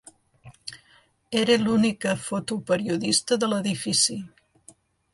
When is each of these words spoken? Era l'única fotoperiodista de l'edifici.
Era 1.43 1.59
l'única 1.67 2.15
fotoperiodista 2.23 3.41
de 3.45 3.55
l'edifici. 3.55 4.21